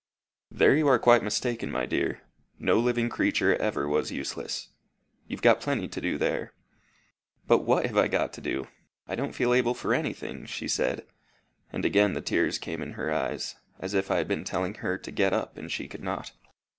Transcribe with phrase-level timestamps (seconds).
[0.49, 2.21] "There you are quite mistaken, my dear.
[2.57, 4.69] No living creature ever was useless.
[5.27, 6.53] You've got plenty to do there."
[7.45, 8.67] "But what have I got to do?
[9.07, 11.05] I don't feel able for anything," she said;
[11.71, 14.97] and again the tears came in her eyes, as if I had been telling her
[14.97, 16.31] to get up and she could not.